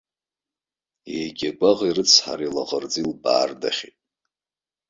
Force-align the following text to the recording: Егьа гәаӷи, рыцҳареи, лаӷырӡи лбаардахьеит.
Егьа 1.23 1.49
гәаӷи, 1.57 1.95
рыцҳареи, 1.97 2.53
лаӷырӡи 2.55 3.07
лбаардахьеит. 3.11 3.97